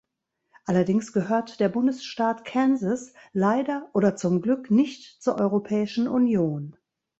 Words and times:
Allerdings 0.65 1.13
gehört 1.13 1.59
der 1.59 1.69
Bundesstaat 1.69 2.43
Kansas, 2.43 3.13
leider 3.33 3.87
oder 3.93 4.15
zum 4.15 4.41
Glück, 4.41 4.71
nicht 4.71 5.21
zur 5.21 5.35
Europäischen 5.35 6.07
Union. 6.07 6.75